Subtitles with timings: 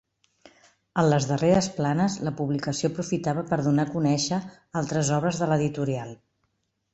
[1.01, 4.41] En les darreres planes la publicació aprofitava per donar a conèixer
[4.83, 6.19] altres obres de l'editorial.